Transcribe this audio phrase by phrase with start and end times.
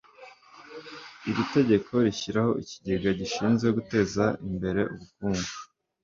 [1.29, 5.51] iri tegeko rishyiraho ikigega gishinzwe guteza imere ubukungu.